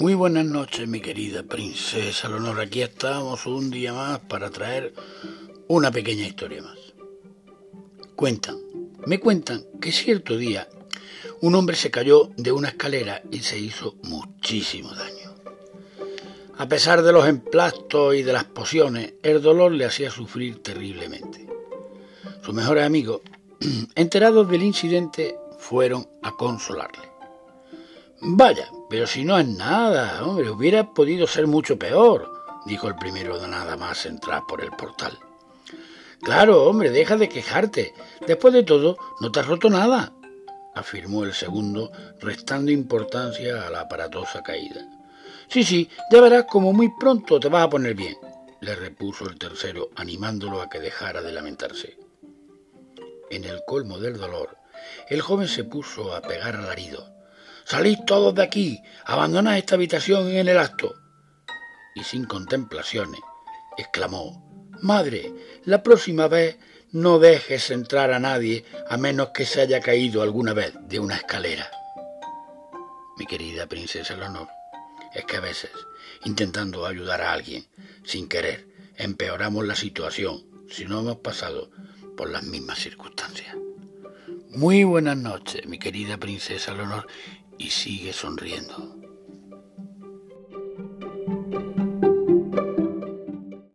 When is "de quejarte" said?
37.16-37.94